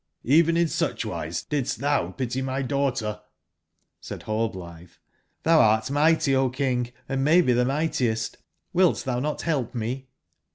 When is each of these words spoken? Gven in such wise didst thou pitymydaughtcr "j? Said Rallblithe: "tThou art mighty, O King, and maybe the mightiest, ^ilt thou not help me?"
Gven 0.25 0.57
in 0.57 0.67
such 0.67 1.05
wise 1.05 1.43
didst 1.43 1.77
thou 1.77 2.09
pitymydaughtcr 2.13 3.17
"j? 3.17 3.21
Said 3.99 4.21
Rallblithe: 4.21 4.97
"tThou 5.45 5.57
art 5.59 5.91
mighty, 5.91 6.35
O 6.35 6.49
King, 6.49 6.91
and 7.07 7.23
maybe 7.23 7.53
the 7.53 7.65
mightiest, 7.65 8.37
^ilt 8.73 9.03
thou 9.03 9.19
not 9.19 9.43
help 9.43 9.75
me?" 9.75 10.07